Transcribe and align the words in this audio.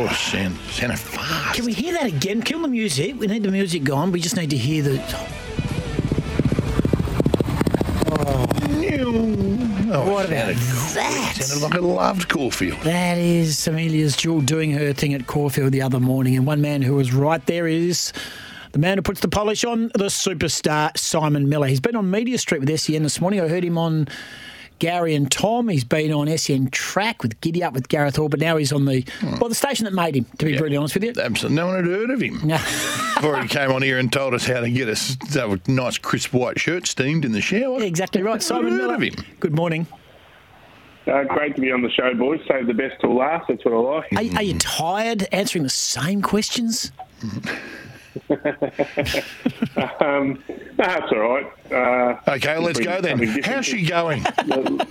Oh, 0.00 0.06
sound, 0.08 0.56
sounded 0.70 0.98
fast. 0.98 1.56
Can 1.56 1.64
we 1.64 1.72
hear 1.72 1.92
that 1.94 2.06
again? 2.06 2.40
Kill 2.42 2.60
the 2.62 2.68
music. 2.68 3.18
We 3.18 3.26
need 3.26 3.42
the 3.42 3.50
music 3.50 3.82
gone. 3.82 4.12
We 4.12 4.20
just 4.20 4.36
need 4.36 4.50
to 4.50 4.56
hear 4.56 4.82
the. 4.84 4.98
Oh, 9.90 10.04
What 10.12 10.26
about 10.26 10.54
sounded, 10.54 10.56
that? 10.56 11.34
sounded 11.40 11.62
like 11.64 11.74
I 11.74 11.78
loved 11.78 12.28
Caulfield. 12.28 12.80
That 12.82 13.18
is 13.18 13.66
Amelia's 13.66 14.16
Jewel 14.16 14.40
doing 14.40 14.70
her 14.72 14.92
thing 14.92 15.14
at 15.14 15.26
Caulfield 15.26 15.72
the 15.72 15.82
other 15.82 15.98
morning. 15.98 16.36
And 16.36 16.46
one 16.46 16.60
man 16.60 16.82
who 16.82 16.94
was 16.94 17.12
right 17.12 17.44
there 17.46 17.66
is 17.66 18.12
the 18.72 18.78
man 18.78 18.98
who 18.98 19.02
puts 19.02 19.20
the 19.20 19.28
polish 19.28 19.64
on, 19.64 19.88
the 19.94 20.04
superstar 20.06 20.96
Simon 20.96 21.48
Miller. 21.48 21.66
He's 21.66 21.80
been 21.80 21.96
on 21.96 22.10
Media 22.10 22.38
Street 22.38 22.60
with 22.60 22.78
SEN 22.80 23.02
this 23.02 23.20
morning. 23.20 23.40
I 23.40 23.48
heard 23.48 23.64
him 23.64 23.78
on 23.78 24.08
Gary 24.78 25.14
and 25.14 25.30
Tom. 25.30 25.68
He's 25.68 25.84
been 25.84 26.12
on 26.12 26.28
SEN 26.38 26.68
Track 26.70 27.22
with 27.22 27.40
Giddy 27.40 27.62
Up 27.62 27.72
with 27.74 27.88
Gareth 27.88 28.16
Hall, 28.16 28.28
but 28.28 28.40
now 28.40 28.56
he's 28.56 28.72
on 28.72 28.84
the 28.84 29.04
well, 29.40 29.48
the 29.48 29.54
station 29.54 29.84
that 29.84 29.92
made 29.94 30.14
him, 30.16 30.24
to 30.38 30.44
be 30.46 30.52
Yeah. 30.52 30.58
brutally 30.58 30.76
honest 30.76 30.94
with 30.94 31.04
you. 31.04 31.12
Absolutely. 31.20 31.56
No 31.56 31.66
one 31.66 31.76
had 31.76 31.84
heard 31.86 32.10
of 32.10 32.20
him. 32.20 32.38
Before 33.18 33.40
he 33.42 33.48
came 33.48 33.70
on 33.72 33.82
here 33.82 33.98
and 33.98 34.12
told 34.12 34.34
us 34.34 34.46
how 34.46 34.60
to 34.60 34.70
get 34.70 34.88
us 34.88 35.16
that 35.32 35.66
nice 35.68 35.98
crisp 35.98 36.32
white 36.32 36.58
shirt 36.60 36.86
steamed 36.86 37.24
in 37.24 37.32
the 37.32 37.40
shower. 37.40 37.82
exactly 37.82 38.22
right. 38.22 38.42
Simon 38.42 38.72
heard 38.72 38.78
Miller. 38.82 38.94
of 38.94 39.02
him. 39.02 39.14
Good 39.40 39.54
morning. 39.54 39.86
Uh, 41.06 41.24
great 41.24 41.54
to 41.54 41.60
be 41.62 41.72
on 41.72 41.80
the 41.82 41.90
show, 41.90 42.12
boys. 42.14 42.38
Save 42.46 42.66
the 42.66 42.74
best 42.74 43.00
till 43.00 43.14
last. 43.16 43.46
That's 43.48 43.64
what 43.64 43.72
I 43.72 43.78
like. 43.78 44.12
Are, 44.34 44.36
are 44.38 44.42
you 44.42 44.58
tired 44.58 45.26
answering 45.32 45.62
the 45.64 45.70
same 45.70 46.20
questions? 46.22 46.92
Um, 50.00 50.42
that's 50.76 51.10
all 51.12 51.18
right. 51.18 51.46
Uh, 51.70 52.20
Okay, 52.36 52.58
let's 52.58 52.80
go 52.80 53.00
then. 53.00 53.18
How's 53.42 53.66
she 53.66 53.84
going? 53.86 54.24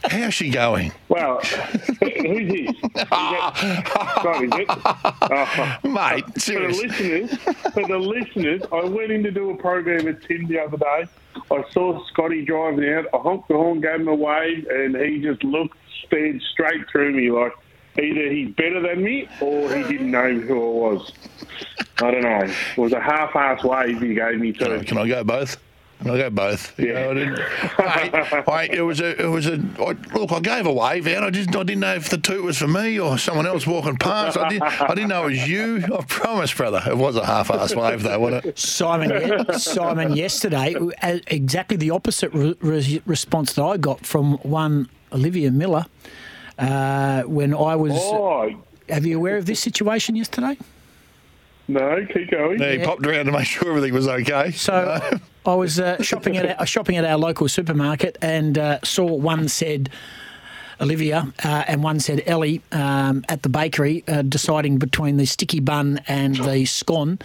How's 0.10 0.34
she 0.34 0.50
going? 0.50 0.92
well, 1.10 1.40
who's 1.40 2.52
this? 2.52 2.70
Is 2.70 2.92
that 2.94 4.14
Scott, 4.20 4.44
is 4.44 4.52
it? 4.54 4.68
Oh, 4.70 5.78
Mate, 5.90 6.26
for 6.42 6.52
the 6.54 6.68
listeners, 6.70 7.38
for 7.74 7.88
the 7.88 7.98
listeners, 7.98 8.62
I 8.72 8.84
went 8.86 9.12
in 9.12 9.24
to 9.24 9.32
do 9.32 9.50
a 9.52 9.56
program 9.58 10.06
with 10.06 10.22
Tim 10.28 10.48
the 10.48 10.60
other 10.60 10.78
day. 10.78 11.06
I 11.52 11.64
saw 11.72 12.04
Scotty 12.08 12.46
driving 12.46 12.90
out. 12.94 13.06
I 13.14 13.18
honked 13.18 13.48
the 13.50 13.56
horn, 13.56 13.82
gave 13.82 13.96
him 14.02 14.08
a 14.08 14.16
wave, 14.16 14.68
and 14.70 14.96
he 14.96 15.20
just 15.22 15.44
looked, 15.44 15.78
stared 16.06 16.42
straight 16.54 16.90
through 16.92 17.14
me 17.14 17.32
like 17.32 17.54
either 18.02 18.30
he's 18.32 18.50
better 18.56 18.82
than 18.82 19.04
me 19.04 19.28
or 19.42 19.74
he 19.74 19.84
didn't 19.84 20.12
know 20.12 20.34
who 20.34 20.56
I 20.56 20.92
was. 20.94 21.12
I 22.02 22.12
don't 22.12 22.22
know. 22.22 22.42
It 22.44 22.78
was 22.78 22.94
a 22.94 23.00
half-ass 23.02 23.64
wave 23.64 24.02
he 24.02 24.14
gave 24.14 24.40
me 24.40 24.54
too. 24.54 24.84
Can 24.86 24.98
I 24.98 25.08
go 25.08 25.24
both? 25.24 25.58
Can 26.00 26.12
I 26.12 26.18
go 26.18 26.30
both? 26.30 26.78
You 26.80 26.90
Yeah. 26.94 26.94
know, 26.94 27.10
I 27.10 27.14
didn't, 27.16 27.40
mate, 28.14 28.44
mate, 28.48 28.70
it 28.72 28.84
was 28.84 29.00
a, 29.02 29.20
it 29.20 29.26
was 29.30 29.48
a. 29.48 29.54
I, 29.80 29.96
look, 30.16 30.32
I 30.32 30.40
gave 30.42 30.68
a 30.68 30.72
wave 30.72 31.08
out. 31.08 31.24
I 31.24 31.32
just, 31.32 31.50
I 31.56 31.64
didn't 31.64 31.80
know 31.80 31.96
if 31.96 32.10
the 32.10 32.20
toot 32.20 32.44
was 32.44 32.56
for 32.60 32.68
me 32.68 33.00
or 33.00 33.18
someone 33.18 33.48
else 33.48 33.66
walking 33.66 33.98
past. 33.98 34.38
I 34.38 34.48
didn't, 34.48 34.62
I 34.80 34.90
didn't 34.94 35.08
know 35.10 35.24
it 35.24 35.32
was 35.32 35.50
you. 35.50 35.84
I 35.86 36.04
promise, 36.08 36.54
brother, 36.54 36.84
it 36.88 36.96
was 36.98 37.16
a 37.16 37.26
half-ass 37.26 37.74
wave 37.76 38.04
though, 38.04 38.20
wasn't 38.20 38.46
it? 38.46 38.60
Simon, 38.60 39.54
Simon, 39.58 40.16
yesterday, 40.16 40.76
uh, 41.02 41.18
exactly 41.26 41.78
the 41.78 41.90
opposite 41.90 42.32
re- 42.32 42.56
re- 42.62 43.02
response 43.08 43.54
that 43.54 43.64
I 43.64 43.78
got 43.78 44.06
from 44.06 44.34
one 44.44 44.90
Olivia 45.12 45.50
Miller 45.50 45.88
uh, 46.58 47.24
when 47.24 47.54
I 47.54 47.76
was. 47.76 47.94
Oh, 47.96 48.54
Have 48.90 49.06
you 49.06 49.18
aware 49.18 49.38
of 49.38 49.46
this 49.46 49.60
situation 49.60 50.16
yesterday? 50.16 50.58
no, 51.68 52.06
keep 52.14 52.32
going. 52.32 52.60
Yeah, 52.60 52.72
he 52.74 52.86
popped 52.86 53.06
around 53.06 53.26
to 53.26 53.32
make 53.32 53.46
sure 53.46 53.70
everything 53.70 53.94
was 53.94 54.08
okay. 54.08 54.52
So 54.52 55.00
I 55.46 55.54
was 55.54 55.80
uh, 55.80 56.02
shopping 56.02 56.38
at 56.38 56.60
our, 56.60 56.66
shopping 56.66 56.98
at 56.98 57.06
our 57.06 57.18
local 57.18 57.48
supermarket 57.48 58.18
and 58.22 58.58
uh, 58.58 58.80
saw 58.84 59.06
one 59.06 59.48
said. 59.48 59.90
Olivia 60.80 61.34
uh, 61.44 61.64
and 61.68 61.82
one 61.82 62.00
said 62.00 62.22
Ellie 62.28 62.62
um, 62.72 63.26
at 63.30 63.42
the 63.42 63.50
bakery, 63.50 64.04
uh, 64.08 64.22
deciding 64.22 64.78
between 64.78 65.18
the 65.18 65.26
sticky 65.26 65.60
bun 65.60 66.00
and 66.08 66.36
the 66.36 66.66
scone. 66.66 67.18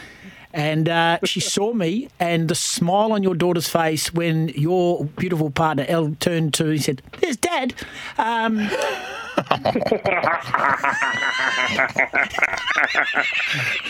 And 0.54 0.88
uh, 0.88 1.18
she 1.24 1.40
saw 1.40 1.72
me, 1.72 2.08
and 2.18 2.48
the 2.48 2.54
smile 2.54 3.12
on 3.12 3.22
your 3.22 3.34
daughter's 3.34 3.68
face 3.68 4.12
when 4.12 4.48
your 4.48 5.04
beautiful 5.04 5.50
partner 5.50 5.84
Elle 5.88 6.14
turned 6.20 6.54
to, 6.54 6.66
he 6.68 6.78
said, 6.78 7.02
"There's 7.20 7.36
Dad." 7.36 7.74
Um, 8.18 8.70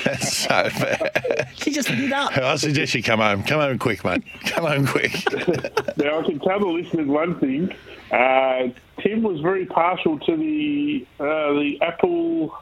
That's 0.04 0.36
so 0.36 0.48
bad. 0.48 1.48
she 1.56 1.70
just 1.72 1.90
lit 1.90 2.12
up. 2.12 2.36
I 2.36 2.56
suggest 2.56 2.94
you 2.94 3.02
come 3.02 3.20
home. 3.20 3.42
Come 3.44 3.60
home 3.60 3.78
quick, 3.78 4.04
mate. 4.04 4.22
Come 4.46 4.66
home 4.66 4.86
quick. 4.86 5.12
Now, 5.98 6.20
I 6.20 6.22
can 6.24 6.38
tell 6.40 6.58
the 6.58 6.66
listeners 6.66 7.06
one 7.06 7.38
thing. 7.38 7.70
Uh, 8.10 8.68
Tim 9.02 9.22
was 9.22 9.40
very 9.40 9.66
partial 9.66 10.18
to 10.20 10.36
the 10.36 11.06
uh, 11.20 11.52
the 11.52 11.78
apple. 11.82 12.56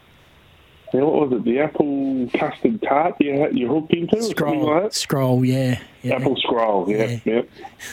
yeah, 0.92 1.00
what 1.02 1.30
was 1.30 1.32
it? 1.40 1.44
The 1.44 1.60
apple 1.60 2.28
custard 2.34 2.82
tart 2.82 3.14
you, 3.20 3.48
you 3.52 3.68
hooked 3.68 3.92
into? 3.94 4.16
or 4.18 4.22
Scroll, 4.22 4.66
like 4.66 4.82
that? 4.84 4.94
scroll, 4.94 5.44
yeah, 5.44 5.80
yeah. 6.02 6.16
Apple 6.16 6.36
scroll, 6.36 6.90
yeah, 6.90 7.18
Yeah. 7.24 7.42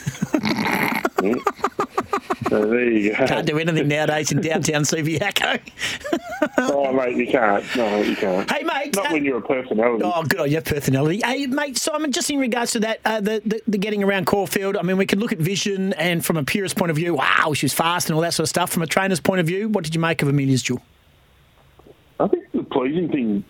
yeah. 0.42 1.04
Yeah. 1.24 1.36
So 2.50 2.66
there 2.66 2.90
you 2.90 3.12
go. 3.12 3.28
Can't 3.28 3.46
do 3.46 3.58
anything 3.58 3.88
nowadays 3.88 4.32
in 4.32 4.42
downtown 4.42 4.84
Subiaco. 4.84 5.60
Oh, 6.60 6.94
mate, 6.94 7.16
you 7.18 7.28
can't. 7.28 7.64
No, 7.76 8.02
you 8.02 8.16
can't. 8.16 8.50
hey, 8.50 8.64
mate. 8.64 8.96
Not 8.96 9.08
uh, 9.08 9.14
when 9.14 9.26
you're 9.26 9.40
a 9.40 9.42
personality. 9.42 10.04
Oh, 10.06 10.24
good 10.24 10.40
on 10.40 10.52
your 10.52 10.62
personality. 10.62 11.22
Hey, 11.24 11.48
mate, 11.48 11.78
Simon, 11.78 12.12
just 12.12 12.30
in 12.30 12.40
regards 12.40 12.72
to 12.72 12.80
that, 12.82 13.00
uh, 13.06 13.20
the, 13.20 13.42
the, 13.46 13.62
the 13.68 13.78
getting 13.78 14.04
around 14.04 14.26
Caulfield, 14.28 14.78
I 14.78 14.84
mean, 14.84 14.98
we 14.98 15.06
could 15.06 15.20
look 15.20 15.32
at 15.32 15.40
vision 15.40 15.94
and 15.94 16.24
from 16.24 16.38
a 16.38 16.44
purist 16.44 16.76
point 16.78 16.92
of 16.92 16.96
view, 16.96 17.16
wow, 17.16 17.54
she 17.54 17.66
was 17.66 17.74
fast 17.74 18.08
and 18.10 18.16
all 18.16 18.22
that 18.22 18.34
sort 18.34 18.46
of 18.46 18.50
stuff. 18.50 18.72
From 18.72 18.84
a 18.84 18.88
trainer's 18.88 19.20
point 19.20 19.40
of 19.40 19.48
view, 19.48 19.68
what 19.70 19.84
did 19.84 19.96
you 19.96 20.02
make 20.02 20.22
of 20.22 20.28
Amelia's 20.28 20.62
Jewel? 20.62 20.82
I 22.20 22.28
think 22.28 22.52
the 22.52 22.64
pleasing 22.64 23.10
thing, 23.10 23.44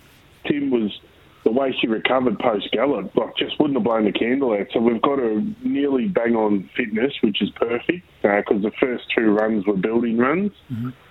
Tim, 0.46 0.70
was 0.70 1.00
the 1.48 1.54
way 1.54 1.74
she 1.80 1.88
recovered 1.88 2.38
post 2.40 2.70
Gallop. 2.74 3.16
Like, 3.16 3.38
just 3.38 3.58
wouldn't 3.58 3.78
have 3.78 3.86
blown 3.86 4.04
the 4.04 4.12
candle 4.12 4.52
out. 4.52 4.68
So 4.74 4.82
we've 4.82 5.02
got 5.02 5.18
her 5.20 5.42
nearly 5.64 6.10
bang 6.10 6.36
on 6.36 6.70
fitness, 6.76 7.14
which 7.22 7.42
is 7.42 7.50
perfect 7.52 8.06
because 8.22 8.62
the 8.64 8.72
first 8.82 9.06
two 9.16 9.32
runs 9.32 9.66
were 9.66 9.78
building 9.78 10.18
runs, 10.18 10.52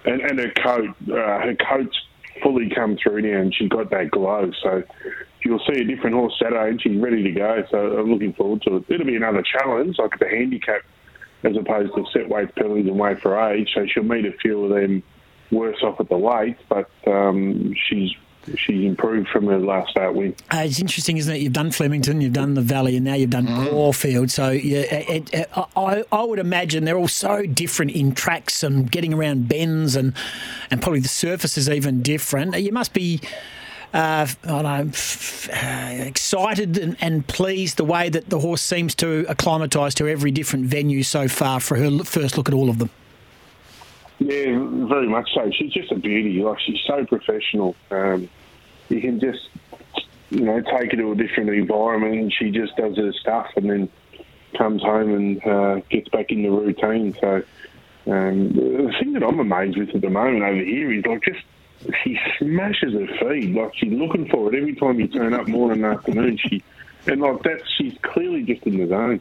and, 0.04 0.20
and 0.20 0.38
her 0.38 0.52
coat, 0.62 0.90
uh, 1.08 1.40
her 1.40 1.56
coat's 1.68 1.96
fully 2.42 2.68
come 2.68 2.98
through 3.02 3.22
now, 3.22 3.40
and 3.40 3.54
she's 3.54 3.70
got 3.70 3.88
that 3.90 4.10
glow. 4.10 4.50
So 4.62 4.82
you'll 5.42 5.62
see 5.70 5.80
a 5.80 5.84
different 5.84 6.14
horse 6.14 6.34
Saturday, 6.38 6.68
and 6.68 6.82
she's 6.82 7.00
ready 7.00 7.22
to 7.22 7.30
go. 7.30 7.64
So 7.70 7.98
I'm 7.98 8.12
looking 8.12 8.34
forward 8.34 8.60
to 8.62 8.76
it. 8.76 8.84
It'll 8.90 9.06
be 9.06 9.16
another 9.16 9.42
challenge, 9.42 9.96
like 9.98 10.18
the 10.18 10.28
handicap, 10.28 10.82
as 11.44 11.56
opposed 11.56 11.94
to 11.94 12.04
set 12.12 12.28
weight 12.28 12.54
penalties 12.56 12.88
and 12.88 12.98
weight 12.98 13.22
for 13.22 13.40
age. 13.40 13.70
So 13.74 13.86
she'll 13.86 14.02
meet 14.02 14.26
a 14.26 14.32
few 14.42 14.64
of 14.64 14.70
them 14.70 15.02
worse 15.50 15.78
off 15.82 15.98
at 15.98 16.10
the 16.10 16.18
weight, 16.18 16.58
but 16.68 16.90
um, 17.06 17.74
she's 17.88 18.10
she's 18.56 18.84
improved 18.84 19.28
from 19.28 19.46
her 19.46 19.58
last 19.58 19.90
start 19.90 20.14
win. 20.14 20.34
Uh, 20.52 20.58
it's 20.64 20.80
interesting, 20.80 21.16
isn't 21.16 21.34
it? 21.34 21.40
You've 21.40 21.52
done 21.52 21.70
Flemington, 21.70 22.20
you've 22.20 22.32
done 22.32 22.54
the 22.54 22.60
Valley, 22.60 22.96
and 22.96 23.04
now 23.04 23.14
you've 23.14 23.30
done 23.30 23.46
Caulfield. 23.46 24.30
So 24.30 24.50
yeah, 24.50 24.80
it, 24.80 25.34
it, 25.34 25.50
I, 25.54 26.04
I 26.12 26.22
would 26.24 26.38
imagine 26.38 26.84
they're 26.84 26.98
all 26.98 27.08
so 27.08 27.44
different 27.46 27.92
in 27.92 28.14
tracks 28.14 28.62
and 28.62 28.90
getting 28.90 29.12
around 29.14 29.48
bends, 29.48 29.96
and 29.96 30.14
and 30.70 30.80
probably 30.80 31.00
the 31.00 31.08
surface 31.08 31.58
is 31.58 31.68
even 31.68 32.02
different. 32.02 32.56
You 32.58 32.72
must 32.72 32.92
be. 32.92 33.20
Uh, 33.94 34.26
I 34.44 34.46
don't 34.48 34.62
know, 34.64 34.88
f- 34.92 35.48
uh, 35.50 36.04
excited 36.04 36.76
and, 36.76 36.96
and 37.00 37.26
pleased 37.26 37.78
the 37.78 37.84
way 37.84 38.10
that 38.10 38.28
the 38.28 38.40
horse 38.40 38.60
seems 38.60 38.94
to 38.96 39.24
acclimatise 39.28 39.94
to 39.94 40.08
every 40.08 40.32
different 40.32 40.66
venue 40.66 41.02
so 41.02 41.28
far 41.28 41.60
for 41.60 41.76
her 41.76 42.04
first 42.04 42.36
look 42.36 42.48
at 42.48 42.54
all 42.54 42.68
of 42.68 42.78
them. 42.78 42.90
Yeah, 44.18 44.58
very 44.88 45.08
much 45.08 45.28
so. 45.34 45.50
She's 45.50 45.72
just 45.72 45.92
a 45.92 45.96
beauty. 45.96 46.42
Like 46.42 46.58
she's 46.60 46.80
so 46.86 47.04
professional. 47.04 47.76
Um, 47.90 48.28
you 48.88 49.00
can 49.00 49.20
just, 49.20 49.48
you 50.30 50.40
know, 50.40 50.60
take 50.60 50.92
her 50.92 50.96
to 50.96 51.12
a 51.12 51.14
different 51.14 51.50
environment, 51.50 52.14
and 52.14 52.32
she 52.32 52.50
just 52.50 52.76
does 52.76 52.96
her 52.96 53.12
stuff, 53.12 53.48
and 53.56 53.68
then 53.68 53.88
comes 54.56 54.82
home 54.82 55.12
and 55.12 55.46
uh, 55.46 55.80
gets 55.90 56.08
back 56.08 56.30
in 56.30 56.42
the 56.42 56.48
routine. 56.48 57.14
So 57.20 57.42
um, 58.06 58.52
the 58.54 58.92
thing 58.98 59.12
that 59.14 59.22
I'm 59.22 59.38
amazed 59.38 59.76
with 59.76 59.94
at 59.94 60.00
the 60.00 60.10
moment 60.10 60.44
over 60.44 60.62
here 60.62 60.92
is 60.92 61.04
like 61.04 61.22
just 61.22 61.44
she 62.02 62.18
smashes 62.38 62.94
her 62.94 63.06
feed. 63.18 63.54
Like 63.54 63.72
she's 63.76 63.92
looking 63.92 64.28
for 64.28 64.52
it 64.52 64.58
every 64.58 64.74
time 64.76 64.98
you 64.98 65.08
turn 65.08 65.34
up, 65.34 65.46
morning 65.46 65.84
and 65.84 65.94
afternoon. 65.94 66.38
She 66.38 66.62
and 67.06 67.20
like 67.20 67.42
that, 67.42 67.60
she's 67.76 67.96
clearly 68.02 68.42
just 68.42 68.62
in 68.62 68.78
the 68.78 68.88
zone. 68.88 69.20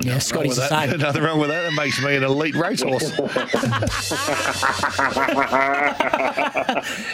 Yeah, 0.00 0.18
Scotty's 0.18 0.56
the 0.56 0.68
same. 0.68 0.98
Nothing 1.00 1.22
wrong 1.22 1.40
with 1.40 1.48
that. 1.48 1.62
That 1.62 1.72
makes 1.72 2.00
me 2.02 2.14
an 2.14 2.22
elite 2.22 2.54
racehorse. 2.54 3.10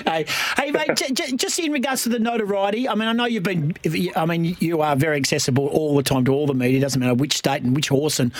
hey, 0.06 0.26
hey, 0.56 0.70
mate, 0.70 0.96
j- 0.96 1.12
j- 1.12 1.36
just 1.36 1.58
in 1.58 1.72
regards 1.72 2.02
to 2.02 2.10
the 2.10 2.18
notoriety, 2.18 2.88
I 2.88 2.94
mean, 2.94 3.08
I 3.08 3.12
know 3.12 3.24
you've 3.24 3.42
been, 3.42 3.74
I 4.14 4.26
mean, 4.26 4.56
you 4.60 4.82
are 4.82 4.94
very 4.96 5.16
accessible 5.16 5.68
all 5.68 5.96
the 5.96 6.02
time 6.02 6.24
to 6.26 6.32
all 6.32 6.46
the 6.46 6.54
media. 6.54 6.78
It 6.78 6.82
doesn't 6.82 7.00
matter 7.00 7.14
which 7.14 7.38
state 7.38 7.62
and 7.62 7.74
which 7.74 7.88
horse 7.88 8.20
and 8.20 8.32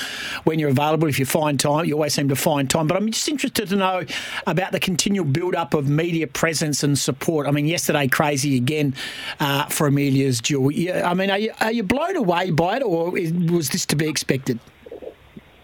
when 0.45 0.59
you're 0.59 0.71
available. 0.71 1.09
If 1.09 1.19
you 1.19 1.25
find 1.25 1.59
time, 1.59 1.87
you 1.87 1.95
always 1.95 2.13
seem 2.13 2.29
to 2.29 2.37
find 2.37 2.69
time. 2.69 2.87
But 2.87 2.99
I'm 2.99 3.11
just 3.11 3.29
interested 3.29 3.69
to 3.71 3.77
know 3.77 4.05
about 4.47 4.73
the 4.73 4.81
continual 4.81 5.25
build 5.25 5.55
up 5.55 5.73
of 5.73 5.89
media 5.89 6.27
presence 6.27 6.83
and 6.83 6.99
support. 6.99 7.47
I 7.47 7.51
mean, 7.51 7.67
yesterday, 7.67 8.09
crazy 8.09 8.57
again 8.57 8.95
uh, 9.41 9.67
for 9.67 9.87
Amelia's 9.87 10.41
Jewel. 10.41 10.71
Yeah, 10.71 11.11
I 11.11 11.15
mean, 11.15 11.31
are 11.31 11.39
you, 11.39 11.53
are 11.61 11.73
you 11.73 11.83
blown 11.83 12.17
away 12.17 12.51
by 12.51 12.77
it, 12.77 12.83
or 12.83 13.17
is, 13.17 13.33
was 13.33 13.71
this 13.71 13.87
to 13.87 13.97
be 13.97 14.02
expected? 14.09 14.59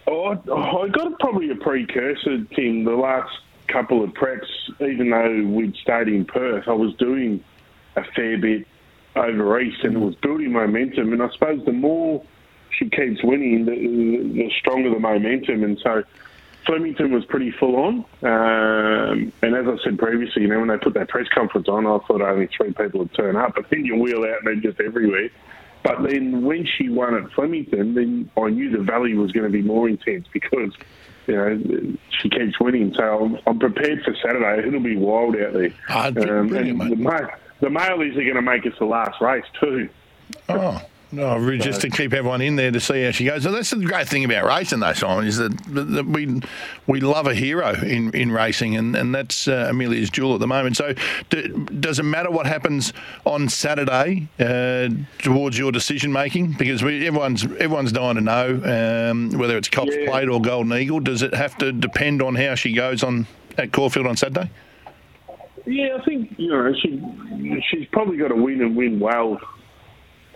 Oh, 0.06 0.26
I 0.26 0.84
I 0.84 0.88
got 0.88 1.18
probably 1.18 1.50
a 1.50 1.56
precursor, 1.56 2.44
Tim. 2.54 2.84
The 2.84 2.92
last 2.92 3.32
couple 3.68 4.02
of 4.02 4.10
preps, 4.10 4.48
even 4.80 5.10
though 5.10 5.44
we'd 5.54 5.76
stayed 5.76 6.08
in 6.08 6.24
Perth, 6.24 6.66
I 6.66 6.72
was 6.72 6.94
doing 6.94 7.44
a 7.96 8.04
fair 8.14 8.38
bit 8.38 8.66
over 9.16 9.60
east, 9.60 9.84
and 9.84 9.96
it 9.96 10.00
was 10.00 10.14
building 10.16 10.52
momentum. 10.52 11.12
And 11.12 11.22
I 11.22 11.30
suppose 11.30 11.64
the 11.64 11.72
more 11.72 12.24
she 12.70 12.88
keeps 12.88 13.22
winning, 13.22 13.64
the, 13.66 13.72
the 13.72 14.50
stronger 14.58 14.90
the 14.90 15.00
momentum. 15.00 15.64
And 15.64 15.78
so 15.82 16.02
Flemington 16.66 17.12
was 17.12 17.24
pretty 17.24 17.50
full 17.50 17.76
on. 17.76 18.04
Um, 18.22 19.32
and 19.42 19.54
as 19.54 19.66
I 19.66 19.76
said 19.84 19.98
previously, 19.98 20.42
you 20.42 20.48
know, 20.48 20.60
when 20.60 20.68
they 20.68 20.78
put 20.78 20.94
that 20.94 21.08
press 21.08 21.26
conference 21.34 21.68
on, 21.68 21.86
I 21.86 21.98
thought 22.06 22.20
only 22.20 22.48
three 22.56 22.72
people 22.72 23.00
would 23.00 23.14
turn 23.14 23.36
up. 23.36 23.54
But 23.54 23.70
then 23.70 23.84
you 23.84 23.96
wheel 23.96 24.24
out 24.24 24.38
and 24.38 24.46
they're 24.46 24.70
just 24.72 24.80
everywhere. 24.80 25.30
But 25.82 26.02
then 26.02 26.44
when 26.44 26.66
she 26.66 26.88
won 26.88 27.14
at 27.14 27.30
Flemington, 27.32 27.94
then 27.94 28.30
I 28.36 28.50
knew 28.50 28.70
the 28.70 28.82
Valley 28.82 29.14
was 29.14 29.32
going 29.32 29.46
to 29.46 29.52
be 29.52 29.62
more 29.62 29.88
intense 29.88 30.26
because, 30.32 30.72
you 31.26 31.36
know, 31.36 31.96
she 32.20 32.28
keeps 32.28 32.60
winning. 32.60 32.92
So 32.94 33.24
I'm, 33.24 33.38
I'm 33.46 33.58
prepared 33.58 34.02
for 34.02 34.14
Saturday. 34.22 34.66
It'll 34.66 34.80
be 34.80 34.96
wild 34.96 35.36
out 35.36 35.52
there. 35.52 35.72
Ah, 35.88 36.10
brilliant, 36.10 36.52
and 36.52 36.90
the, 36.90 37.30
the 37.60 37.68
Mailies 37.68 38.16
are 38.16 38.22
going 38.22 38.34
to 38.34 38.42
make 38.42 38.66
us 38.66 38.72
the 38.78 38.84
last 38.84 39.20
race 39.20 39.44
too. 39.60 39.88
Oh. 40.48 40.82
No, 41.10 41.38
really 41.38 41.58
just 41.58 41.80
to 41.80 41.90
keep 41.90 42.12
everyone 42.12 42.42
in 42.42 42.56
there 42.56 42.70
to 42.70 42.80
see 42.80 43.02
how 43.02 43.12
she 43.12 43.24
goes. 43.24 43.42
So 43.42 43.50
that's 43.50 43.70
the 43.70 43.82
great 43.84 44.06
thing 44.08 44.24
about 44.24 44.44
racing, 44.44 44.80
though, 44.80 44.92
Simon, 44.92 45.26
is 45.26 45.38
that, 45.38 45.56
that 45.68 46.06
we 46.06 46.42
we 46.86 47.00
love 47.00 47.26
a 47.26 47.34
hero 47.34 47.72
in, 47.72 48.14
in 48.14 48.30
racing, 48.30 48.76
and 48.76 48.94
and 48.94 49.14
that's 49.14 49.48
uh, 49.48 49.68
Amelia's 49.70 50.10
jewel 50.10 50.34
at 50.34 50.40
the 50.40 50.46
moment. 50.46 50.76
So, 50.76 50.92
do, 51.30 51.66
does 51.80 51.98
it 51.98 52.02
matter 52.02 52.30
what 52.30 52.46
happens 52.46 52.92
on 53.24 53.48
Saturday 53.48 54.28
uh, 54.38 54.90
towards 55.18 55.56
your 55.56 55.72
decision 55.72 56.12
making? 56.12 56.56
Because 56.58 56.82
we, 56.82 57.06
everyone's 57.06 57.44
everyone's 57.44 57.92
dying 57.92 58.16
to 58.16 58.20
know 58.20 59.10
um, 59.10 59.30
whether 59.38 59.56
it's 59.56 59.68
Cox 59.68 59.94
Yeah. 59.96 60.10
Plate 60.10 60.28
or 60.28 60.42
Golden 60.42 60.74
Eagle. 60.74 61.00
Does 61.00 61.22
it 61.22 61.32
have 61.32 61.56
to 61.58 61.72
depend 61.72 62.20
on 62.20 62.34
how 62.34 62.54
she 62.54 62.74
goes 62.74 63.02
on 63.02 63.26
at 63.56 63.72
Caulfield 63.72 64.06
on 64.06 64.16
Saturday? 64.18 64.50
Yeah, 65.64 65.96
I 65.98 66.04
think 66.04 66.34
you 66.38 66.48
know 66.48 66.70
she 66.74 67.02
she's 67.70 67.86
probably 67.92 68.18
got 68.18 68.28
to 68.28 68.36
win 68.36 68.60
and 68.60 68.76
win 68.76 69.00
well 69.00 69.38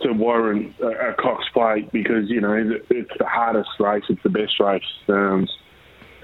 to 0.02 0.12
warrant 0.12 0.74
a, 0.80 1.10
a 1.10 1.14
Cox 1.14 1.44
Plate 1.52 1.92
because 1.92 2.28
you 2.28 2.40
know 2.40 2.54
it's 2.90 3.18
the 3.18 3.26
hardest 3.26 3.70
race, 3.78 4.04
it's 4.08 4.22
the 4.22 4.30
best 4.30 4.58
race. 4.58 4.82
Um, 5.08 5.48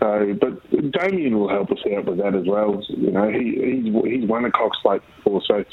so, 0.01 0.37
but 0.41 0.93
Damien 0.93 1.39
will 1.39 1.49
help 1.49 1.71
us 1.73 1.79
out 1.97 2.05
with 2.07 2.19
that 2.19 2.35
as 2.35 2.47
well. 2.47 2.83
You 2.89 3.11
know, 3.11 3.29
he 3.31 3.83
he's 3.83 4.05
he's 4.05 4.29
won 4.29 4.45
a 4.45 4.51
Cox 4.51 4.79
Plate 4.83 5.03
before, 5.17 5.43
so 5.47 5.65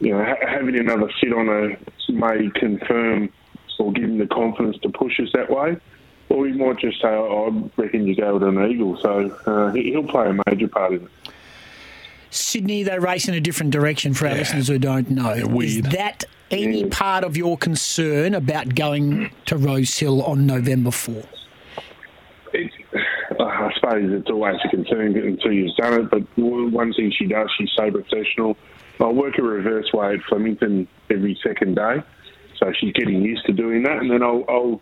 you 0.00 0.12
know 0.12 0.24
ha- 0.24 0.46
having 0.46 0.78
another 0.78 1.10
sit 1.20 1.32
on 1.32 1.48
a 1.48 2.12
may 2.12 2.50
confirm 2.54 3.30
or 3.78 3.92
give 3.92 4.04
him 4.04 4.18
the 4.18 4.26
confidence 4.26 4.78
to 4.82 4.88
push 4.88 5.20
us 5.20 5.28
that 5.34 5.50
way. 5.50 5.76
Or 6.30 6.46
he 6.46 6.52
might 6.52 6.78
just 6.78 7.02
say, 7.02 7.08
oh, 7.08 7.70
"I 7.76 7.82
reckon 7.82 8.06
you 8.06 8.16
go 8.16 8.34
with 8.34 8.44
an 8.44 8.70
eagle." 8.70 8.98
So 9.00 9.30
uh, 9.46 9.72
he, 9.72 9.92
he'll 9.92 10.04
play 10.06 10.30
a 10.30 10.40
major 10.46 10.68
part 10.68 10.92
in 10.92 11.04
it. 11.04 11.10
Sydney, 12.34 12.82
they 12.82 12.98
race 12.98 13.28
in 13.28 13.34
a 13.34 13.40
different 13.40 13.72
direction 13.72 14.12
for 14.12 14.26
our 14.26 14.34
listeners 14.34 14.68
who 14.68 14.78
don't 14.78 15.10
know. 15.10 15.30
Is 15.30 15.46
weird. 15.46 15.84
that 15.92 16.24
any 16.50 16.84
part 16.86 17.24
of 17.24 17.36
your 17.36 17.56
concern 17.56 18.34
about 18.34 18.74
going 18.74 19.30
to 19.46 19.56
Rosehill 19.56 20.22
on 20.22 20.46
November 20.46 20.90
4? 20.90 21.22
It's, 22.52 22.74
uh, 23.38 23.44
I 23.44 23.70
suppose 23.74 24.12
it's 24.12 24.30
always 24.30 24.56
a 24.64 24.68
concern 24.68 25.16
until 25.16 25.52
you've 25.52 25.76
done 25.76 26.00
it. 26.02 26.10
But 26.10 26.22
one 26.36 26.92
thing 26.92 27.12
she 27.16 27.26
does, 27.26 27.50
she's 27.56 27.70
so 27.76 27.90
professional. 27.90 28.56
I 29.00 29.06
work 29.08 29.38
a 29.38 29.42
reverse 29.42 29.92
way 29.92 30.14
at 30.14 30.20
Flemington 30.28 30.86
every 31.10 31.38
second 31.42 31.74
day, 31.76 32.02
so 32.58 32.72
she's 32.80 32.92
getting 32.92 33.22
used 33.22 33.44
to 33.46 33.52
doing 33.52 33.82
that. 33.84 33.98
And 33.98 34.10
then 34.10 34.22
I'll 34.22 34.44
I'll, 34.48 34.80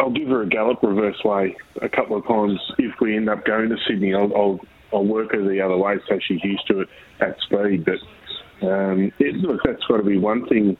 I'll 0.00 0.10
give 0.10 0.28
her 0.28 0.42
a 0.42 0.48
gallop 0.48 0.82
reverse 0.82 1.22
way 1.24 1.56
a 1.80 1.88
couple 1.88 2.16
of 2.16 2.26
times 2.26 2.60
if 2.78 2.92
we 3.00 3.16
end 3.16 3.28
up 3.30 3.44
going 3.44 3.70
to 3.70 3.76
Sydney. 3.86 4.14
I'll 4.14 4.34
I'll, 4.36 4.60
I'll 4.94 5.04
work 5.04 5.32
her 5.32 5.42
the 5.42 5.60
other 5.60 5.76
way 5.76 5.96
so 6.08 6.18
she's 6.26 6.42
used 6.44 6.66
to 6.68 6.80
it 6.80 6.88
at 7.20 7.36
speed. 7.40 7.84
But 7.84 8.66
um, 8.66 9.12
it, 9.18 9.34
look, 9.36 9.60
that's 9.64 9.82
got 9.84 9.98
to 9.98 10.02
be 10.02 10.18
one 10.18 10.46
thing 10.48 10.76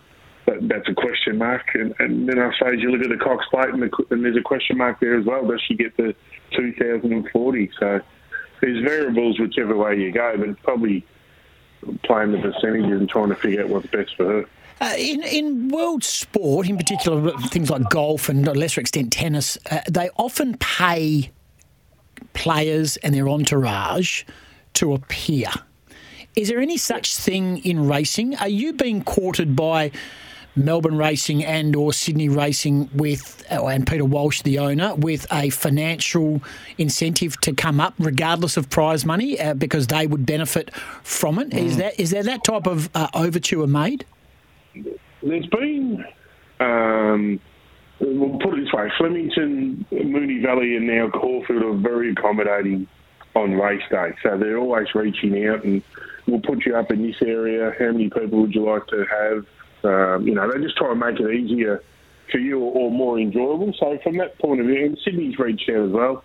that, 0.47 0.69
that's 0.69 0.89
a 0.89 0.95
question 0.95 1.39
mark. 1.39 1.67
And, 1.75 1.95
and 1.99 2.29
then 2.29 2.39
I 2.39 2.53
suppose 2.57 2.81
you 2.81 2.91
look 2.91 3.03
at 3.03 3.11
the 3.11 3.23
Cox 3.23 3.45
Plate 3.51 3.71
and, 3.71 3.83
the, 3.83 3.91
and 4.11 4.25
there's 4.25 4.37
a 4.37 4.43
question 4.43 4.79
mark 4.79 5.01
there 5.01 5.19
as 5.19 5.27
well. 5.27 5.47
Does 5.47 5.63
she 5.67 5.75
get 5.75 5.97
the 5.97 6.15
2040? 6.57 7.71
So 7.79 8.01
there's 8.61 8.85
variables 8.85 9.39
whichever 9.39 9.77
way 9.77 9.99
you 10.01 10.13
go, 10.13 10.35
but 10.39 10.49
it's 10.49 10.61
probably 10.63 11.05
playing 12.05 12.33
the 12.33 12.39
percentages 12.39 13.01
and 13.01 13.09
trying 13.09 13.29
to 13.29 13.35
figure 13.35 13.63
out 13.63 13.69
what's 13.69 13.87
best 13.89 14.17
for 14.17 14.25
her. 14.27 14.45
Uh, 14.81 14.93
in, 14.99 15.23
in 15.23 15.69
world 15.69 16.03
sport, 16.03 16.69
in 16.69 16.77
particular 16.77 17.33
things 17.49 17.71
like 17.71 17.89
golf 17.91 18.29
and 18.29 18.45
to 18.45 18.53
a 18.53 18.55
lesser 18.55 18.81
extent 18.81 19.13
tennis, 19.13 19.57
uh, 19.71 19.81
they 19.89 20.11
often 20.17 20.57
pay 20.59 21.31
players 22.35 22.97
and 22.99 23.15
their 23.15 23.29
entourage 23.29 24.25
to 24.75 24.93
appear. 24.93 25.49
Is 26.37 26.49
there 26.49 26.61
any 26.61 26.77
such 26.77 27.17
thing 27.17 27.59
in 27.59 27.89
racing? 27.89 28.37
Are 28.37 28.49
you 28.49 28.73
being 28.73 29.03
courted 29.05 29.55
by 29.55 29.93
Melbourne 30.57 30.97
Racing 30.97 31.45
and 31.45 31.75
or 31.75 31.93
Sydney 31.93 32.29
Racing 32.29 32.89
with 32.95 33.45
oh, 33.51 33.67
and 33.67 33.87
Peter 33.87 34.05
Walsh, 34.05 34.43
the 34.43 34.59
owner, 34.59 34.95
with 34.95 35.27
a 35.33 35.51
financial 35.51 36.43
incentive 36.79 37.41
to 37.41 37.53
come 37.53 37.81
up, 37.81 37.95
regardless 37.99 38.57
of 38.57 38.71
prize 38.71 39.05
money, 39.05 39.41
uh, 39.41 39.55
because 39.55 39.89
they 39.89 40.07
would 40.07 40.27
benefit 40.27 40.75
from 41.03 41.39
it? 41.39 41.53
Is 41.55 41.77
that 41.79 41.99
is 41.99 42.11
there 42.11 42.23
that 42.23 42.45
type 42.45 42.67
of 42.67 42.89
uh, 42.95 43.09
overture 43.15 43.67
made? 43.67 44.05
There's 45.23 45.47
been, 45.47 46.05
um, 46.61 47.41
we'll 48.01 48.39
put 48.39 48.59
it 48.59 48.65
this 48.65 48.73
way, 48.73 48.91
Flemington, 48.99 49.87
Moonee 49.93 50.43
Valley 50.43 50.77
and 50.77 50.87
now 50.87 51.09
Caulfield 51.11 51.63
are 51.63 51.75
very 51.75 52.11
accommodating 52.11 52.87
on 53.35 53.55
race 53.55 53.83
day. 53.91 54.13
So 54.23 54.39
they're 54.39 54.59
always 54.59 54.95
reaching 54.95 55.47
out 55.47 55.65
and 55.65 55.83
we'll 56.27 56.41
put 56.41 56.65
you 56.65 56.77
up 56.77 56.91
in 56.91 57.03
this 57.03 57.21
area. 57.23 57.75
How 57.79 57.93
many 57.93 58.11
people 58.11 58.41
would 58.43 58.55
you 58.55 58.65
like 58.65 58.87
to 58.89 59.05
have? 59.05 59.47
Um, 59.85 60.27
you 60.27 60.35
know, 60.35 60.51
they 60.51 60.63
just 60.63 60.77
try 60.77 60.91
and 60.91 61.01
make 61.01 61.21
it 61.21 61.31
easier 61.31 61.83
for 62.31 62.39
you 62.39 62.59
or, 62.59 62.73
or 62.73 62.91
more 62.91 63.19
enjoyable. 63.19 63.73
So 63.79 63.99
from 64.03 64.17
that 64.19 64.39
point 64.39 64.61
of 64.61 64.67
view, 64.67 64.85
and 64.85 64.99
Sydney's 65.05 65.39
reached 65.39 65.69
out 65.69 65.87
as 65.87 65.91
well. 65.91 66.25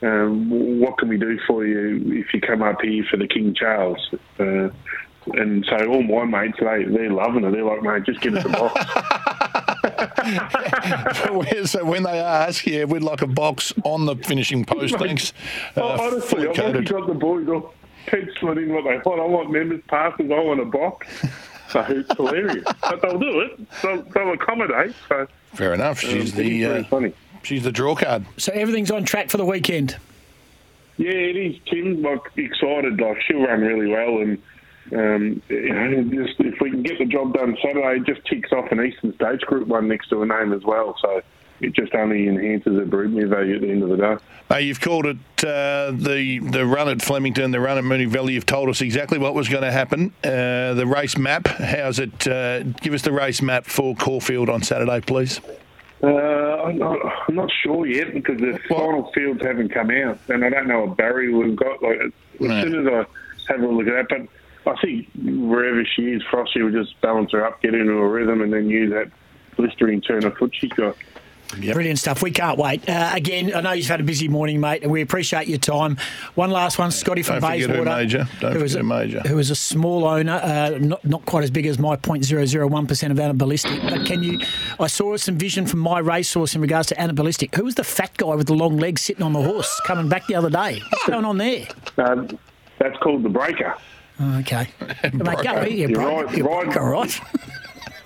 Um, 0.00 0.80
what 0.80 0.98
can 0.98 1.08
we 1.08 1.18
do 1.18 1.40
for 1.46 1.66
you 1.66 2.00
if 2.20 2.32
you 2.32 2.40
come 2.40 2.62
up 2.62 2.80
here 2.82 3.04
for 3.10 3.16
the 3.16 3.26
King 3.26 3.54
Charles? 3.54 4.14
Uh, 4.38 4.68
and 5.34 5.64
so 5.66 5.76
all 5.88 6.02
my 6.02 6.24
mates, 6.24 6.58
they, 6.60 6.84
they're 6.84 7.10
loving 7.10 7.44
it. 7.44 7.50
They're 7.50 7.64
like, 7.64 7.82
mate, 7.82 8.04
just 8.04 8.20
get 8.20 8.36
us 8.36 8.44
a 8.44 8.48
box. 8.48 8.84
so 11.66 11.84
when 11.84 12.02
they 12.02 12.18
ask, 12.20 12.66
yeah, 12.66 12.84
we'd 12.84 13.02
like 13.02 13.22
a 13.22 13.26
box 13.26 13.72
on 13.84 14.06
the 14.06 14.16
finishing 14.16 14.64
post, 14.64 14.96
thanks. 14.98 15.32
Uh, 15.76 15.80
Oh, 15.82 16.06
Honestly, 16.06 16.48
I've 16.48 16.58
already 16.58 16.84
got 16.84 17.06
the 17.06 17.14
boys 17.14 17.48
all 17.48 17.74
penciling 18.06 18.58
in 18.64 18.74
what 18.74 18.84
they 18.84 18.96
want. 18.98 19.20
I 19.20 19.24
want 19.24 19.50
members' 19.50 19.82
passes. 19.88 20.30
I 20.30 20.38
want 20.40 20.60
a 20.60 20.64
box. 20.64 21.06
So 21.70 21.80
it's 21.88 22.14
hilarious. 22.16 22.64
but 22.80 23.02
they'll 23.02 23.18
do 23.18 23.40
it. 23.40 23.60
They'll, 23.82 24.02
they'll 24.02 24.32
accommodate. 24.32 24.94
So 25.08 25.26
Fair 25.54 25.74
enough. 25.74 26.02
um, 26.04 26.10
She's 26.10 26.32
it 26.32 26.36
the 26.36 26.64
uh, 26.64 26.84
funny. 26.84 27.12
she's 27.42 27.62
the 27.64 27.72
draw 27.72 27.94
card. 27.94 28.24
So 28.38 28.52
everything's 28.52 28.90
on 28.90 29.04
track 29.04 29.28
for 29.30 29.36
the 29.36 29.44
weekend. 29.44 29.96
Yeah, 30.96 31.10
it 31.10 31.36
is. 31.36 31.56
Tim, 31.70 32.02
like 32.02 32.20
excited. 32.36 33.00
Like 33.00 33.20
she'll 33.22 33.42
run 33.46 33.60
really 33.60 33.86
well, 33.88 34.18
and 34.18 34.42
um, 34.92 35.42
you 35.48 35.72
know, 35.72 36.02
just 36.04 36.40
if 36.40 36.60
we 36.60 36.70
can 36.70 36.82
get 36.82 36.98
the 36.98 37.04
job 37.04 37.34
done 37.34 37.56
Saturday, 37.62 38.00
it 38.00 38.06
just 38.06 38.26
ticks 38.26 38.52
off 38.52 38.70
an 38.70 38.84
Eastern 38.84 39.14
Stage 39.14 39.40
Group 39.42 39.68
one 39.68 39.88
next 39.88 40.08
to 40.08 40.22
a 40.22 40.26
name 40.26 40.52
as 40.52 40.62
well. 40.62 40.96
So 41.00 41.22
it 41.60 41.74
just 41.74 41.94
only 41.94 42.28
enhances 42.28 42.76
her 42.76 42.86
broodmare 42.86 43.28
value 43.28 43.56
at 43.56 43.62
the 43.62 43.70
end 43.70 43.82
of 43.82 43.88
the 43.90 43.96
day. 43.96 44.16
Uh, 44.50 44.56
you've 44.56 44.80
called 44.80 45.06
it 45.06 45.16
uh, 45.44 45.90
the 45.92 46.40
the 46.42 46.64
run 46.64 46.88
at 46.88 47.02
Flemington, 47.02 47.50
the 47.50 47.60
run 47.60 47.76
at 47.76 47.84
Moonee 47.84 48.08
Valley. 48.08 48.34
You've 48.34 48.46
told 48.46 48.68
us 48.68 48.80
exactly 48.80 49.18
what 49.18 49.34
was 49.34 49.48
going 49.48 49.64
to 49.64 49.72
happen. 49.72 50.12
Uh, 50.24 50.74
the 50.74 50.86
race 50.86 51.18
map. 51.18 51.46
How's 51.46 51.98
it? 51.98 52.26
Uh, 52.26 52.62
give 52.62 52.94
us 52.94 53.02
the 53.02 53.12
race 53.12 53.42
map 53.42 53.66
for 53.66 53.94
Caulfield 53.94 54.48
on 54.48 54.62
Saturday, 54.62 55.00
please. 55.00 55.40
Uh, 56.00 56.06
I'm, 56.06 56.78
not, 56.78 56.98
I'm 57.28 57.34
not 57.34 57.50
sure 57.62 57.84
yet 57.84 58.14
because 58.14 58.38
the 58.38 58.58
final 58.68 59.10
fields 59.12 59.42
haven't 59.42 59.70
come 59.70 59.90
out, 59.90 60.18
and 60.28 60.44
I 60.44 60.48
don't 60.48 60.68
know 60.68 60.84
what 60.84 60.96
barrier 60.96 61.36
we've 61.36 61.56
got. 61.56 61.82
Like 61.82 61.98
as 62.00 62.12
soon 62.38 62.86
as 62.86 62.92
I 62.92 63.52
have 63.52 63.62
a 63.62 63.66
look 63.66 63.88
at 63.88 64.08
that, 64.08 64.08
but 64.08 64.28
I 64.68 64.80
think 64.80 65.08
wherever 65.16 65.84
she 65.84 66.02
is, 66.12 66.22
Frosty 66.30 66.62
will 66.62 66.72
just 66.72 67.00
balance 67.00 67.32
her 67.32 67.44
up, 67.44 67.62
get 67.62 67.74
into 67.74 67.92
a 67.92 68.08
rhythm, 68.08 68.42
and 68.42 68.52
then 68.52 68.68
use 68.68 68.92
that 68.92 69.10
blistering 69.56 70.00
turn 70.00 70.24
of 70.24 70.36
foot 70.36 70.52
she's 70.54 70.72
got. 70.72 70.96
Yep. 71.58 71.74
Brilliant 71.74 71.98
stuff. 71.98 72.22
We 72.22 72.30
can't 72.30 72.58
wait. 72.58 72.86
Uh, 72.88 73.10
again, 73.14 73.54
I 73.54 73.62
know 73.62 73.72
you've 73.72 73.86
had 73.86 74.00
a 74.00 74.04
busy 74.04 74.28
morning, 74.28 74.60
mate, 74.60 74.82
and 74.82 74.92
we 74.92 75.00
appreciate 75.00 75.48
your 75.48 75.58
time. 75.58 75.96
One 76.34 76.50
last 76.50 76.78
one, 76.78 76.90
Scotty 76.90 77.22
from 77.22 77.40
Don't 77.40 77.50
forget 77.50 77.68
Bayswater. 77.68 77.90
who 77.90 77.96
major. 77.96 78.28
Don't 78.40 78.52
who 78.52 78.60
was 78.60 78.74
a, 78.74 78.82
major. 78.82 79.20
Who 79.20 79.36
was 79.36 79.48
a 79.48 79.54
small 79.54 80.04
owner, 80.04 80.40
uh, 80.42 80.78
not, 80.78 81.02
not 81.06 81.24
quite 81.24 81.44
as 81.44 81.50
big 81.50 81.64
as 81.66 81.78
my 81.78 81.96
0.001% 81.96 83.10
of 83.10 83.16
Anaballistic. 83.16 83.80
But 83.88 84.06
can 84.06 84.22
you, 84.22 84.40
I 84.78 84.88
saw 84.88 85.16
some 85.16 85.38
vision 85.38 85.66
from 85.66 85.80
my 85.80 86.00
race 86.00 86.18
racehorse 86.18 86.54
in 86.54 86.60
regards 86.60 86.88
to 86.88 86.94
Anaballistic. 86.96 87.54
Who 87.54 87.64
was 87.64 87.76
the 87.76 87.84
fat 87.84 88.14
guy 88.16 88.34
with 88.34 88.46
the 88.46 88.54
long 88.54 88.76
legs 88.76 89.00
sitting 89.00 89.22
on 89.22 89.32
the 89.32 89.42
horse 89.42 89.80
coming 89.86 90.08
back 90.08 90.26
the 90.26 90.34
other 90.34 90.50
day? 90.50 90.80
What's 90.90 91.06
going 91.06 91.24
on 91.24 91.38
there? 91.38 91.66
Um, 91.96 92.38
that's 92.78 92.98
called 92.98 93.22
the 93.22 93.28
breaker. 93.28 93.74
Oh, 94.20 94.38
okay. 94.40 94.68
Mate, 95.12 95.38
go 95.44 95.64
eat 95.64 95.78
your 95.78 95.90
You're 95.90 96.00
bro- 96.00 96.22
right, 96.24 96.36
your 96.36 96.48
right. 96.48 96.76
all 96.76 96.88
right? 96.88 97.20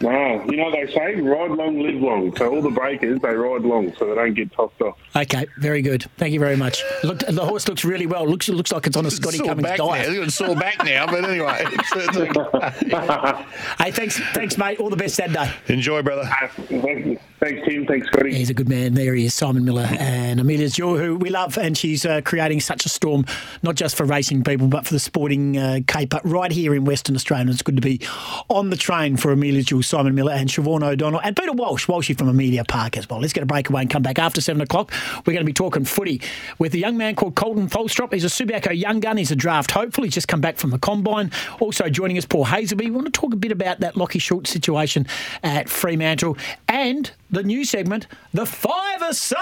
Wow, 0.00 0.44
you 0.46 0.56
know 0.56 0.64
what 0.64 0.72
they 0.72 0.92
say, 0.92 1.14
ride 1.20 1.52
long, 1.52 1.78
live 1.80 1.94
long. 2.02 2.34
So 2.36 2.52
all 2.52 2.60
the 2.60 2.70
breakers, 2.70 3.20
they 3.20 3.28
ride 3.36 3.62
long 3.62 3.94
so 3.96 4.08
they 4.08 4.16
don't 4.16 4.34
get 4.34 4.50
tossed 4.50 4.80
off. 4.80 4.98
Okay, 5.14 5.46
very 5.60 5.80
good. 5.80 6.04
Thank 6.16 6.32
you 6.32 6.40
very 6.40 6.56
much. 6.56 6.82
Look, 7.04 7.20
the 7.20 7.44
horse 7.46 7.68
looks 7.68 7.84
really 7.84 8.06
well. 8.06 8.26
Looks 8.26 8.48
looks 8.48 8.72
like 8.72 8.88
it's 8.88 8.96
on 8.96 9.06
a 9.06 9.12
Scotty 9.12 9.36
sore 9.36 9.46
Cummings 9.46 9.68
back 9.68 9.78
diet. 9.78 10.08
now. 10.10 10.22
It's 10.22 10.34
sore 10.34 10.56
back 10.56 10.84
now, 10.84 11.06
but 11.06 11.24
anyway. 11.24 11.64
It's, 11.70 11.92
it's 11.94 12.16
okay. 12.16 13.44
Hey, 13.78 13.92
thanks, 13.92 14.18
thanks, 14.32 14.58
mate. 14.58 14.80
All 14.80 14.90
the 14.90 14.96
best 14.96 15.18
that 15.18 15.32
day. 15.32 15.52
Enjoy, 15.72 16.02
brother. 16.02 16.28
Thanks, 16.68 17.22
thanks, 17.42 17.60
Tim. 17.68 17.86
Thanks, 17.86 18.06
Scotty. 18.06 18.34
He's 18.34 18.50
a 18.50 18.54
good 18.54 18.68
man. 18.68 18.94
There 18.94 19.14
he 19.14 19.26
is, 19.26 19.34
Simon 19.34 19.64
Miller 19.64 19.88
and 19.98 20.40
Amelia 20.40 20.68
Jewel, 20.68 20.96
who 20.96 21.16
we 21.16 21.28
love, 21.28 21.58
and 21.58 21.76
she's 21.76 22.06
uh, 22.06 22.20
creating 22.24 22.60
such 22.60 22.86
a 22.86 22.88
storm, 22.88 23.26
not 23.62 23.74
just 23.74 23.96
for 23.96 24.04
racing 24.04 24.44
people, 24.44 24.68
but 24.68 24.86
for 24.86 24.94
the 24.94 25.00
sporting 25.00 25.58
uh, 25.58 25.80
caper 25.86 26.20
right 26.24 26.52
here 26.52 26.74
in 26.74 26.84
Western 26.84 27.16
Australia. 27.16 27.50
It's 27.50 27.62
good 27.62 27.76
to 27.76 27.82
be 27.82 28.00
on 28.48 28.70
the 28.70 28.76
train 28.76 29.16
for 29.16 29.32
Amelia 29.32 29.62
Jewel, 29.62 29.82
Simon 29.82 30.14
Miller, 30.14 30.32
and 30.32 30.48
Siobhan 30.48 30.82
O'Donnell, 30.82 31.20
and 31.20 31.36
Peter 31.36 31.52
Walsh, 31.52 31.86
Walshy 31.86 32.16
from 32.16 32.28
Amelia 32.28 32.64
Park 32.64 32.96
as 32.96 33.08
well. 33.10 33.20
Let's 33.20 33.32
get 33.32 33.42
a 33.42 33.46
breakaway 33.46 33.82
and 33.82 33.90
come 33.90 34.02
back 34.02 34.18
after 34.18 34.40
seven 34.40 34.62
o'clock. 34.62 34.92
We're 35.26 35.32
going 35.32 35.44
to 35.44 35.44
be 35.44 35.52
talking 35.52 35.84
footy 35.84 36.20
with 36.58 36.74
a 36.74 36.78
young 36.78 36.96
man 36.96 37.16
called 37.16 37.34
Koltyn 37.34 37.68
Tholstrup. 37.68 38.12
He's 38.12 38.24
a 38.24 38.28
Subiaco 38.28 38.76
young 38.76 39.00
gun. 39.00 39.16
He's 39.16 39.32
a 39.32 39.36
draft 39.36 39.72
hopeful. 39.72 40.04
He's 40.04 40.14
just 40.14 40.28
come 40.28 40.40
back 40.40 40.56
from 40.58 40.70
the 40.70 40.78
combine. 40.78 41.30
Also 41.60 41.88
joining 41.88 42.18
us, 42.18 42.24
Paul 42.24 42.46
Hasleby. 42.46 42.84
We 42.84 42.90
want 42.90 43.06
to 43.06 43.12
talk 43.12 43.32
a 43.32 43.36
bit 43.36 43.52
about 43.52 43.80
that 43.80 43.94
Lachie 43.94 44.20
Schultz 44.20 44.50
situation 44.50 45.06
at 45.42 45.68
Fremantle 45.68 46.36
and 46.68 47.10
the 47.32 47.42
new 47.42 47.64
segment, 47.64 48.06
the 48.32 48.46
five-a-side. 48.46 49.38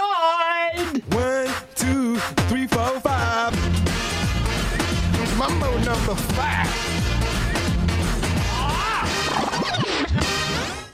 One, 1.13 1.51
two, 1.75 2.17
three, 2.49 2.67
four, 2.69 3.01
five. 3.01 3.53
Mambo 5.37 5.79
number 5.79 6.15
five. 6.15 6.90